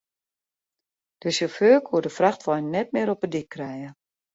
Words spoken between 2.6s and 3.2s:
net mear